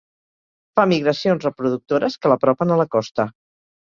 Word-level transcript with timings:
Fa 0.77 0.85
migracions 0.93 1.45
reproductores 1.47 2.15
que 2.23 2.31
l'apropen 2.33 2.77
a 2.77 2.79
la 2.81 2.87
costa. 2.97 3.27